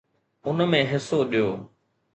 ان 0.47 0.57
۾ 0.71 0.79
حصو 0.91 1.19
ڏيو. 1.31 1.49